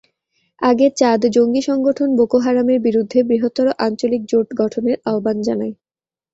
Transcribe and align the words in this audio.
আগে 0.61 0.87
চাদ 0.99 1.21
জঙ্গি 1.35 1.61
সংগঠন 1.61 2.09
বোকো 2.17 2.37
হারামের 2.37 2.79
বিরুদ্ধে 2.83 3.19
বৃহত্তর 3.29 3.67
আঞ্চলিক 3.85 4.21
জোট 4.27 4.47
গঠনের 4.59 4.97
আহ্বান 5.05 5.37
জানায়। 5.47 5.73